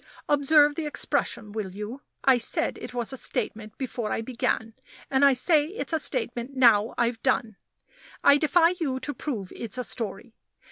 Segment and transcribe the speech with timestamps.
[0.27, 2.01] Observe the expression, will you?
[2.23, 4.73] I said it was a Statement before I began;
[5.11, 7.55] and I say it's a Statement now I've done.
[8.23, 10.33] I defy you to prove it's a Story!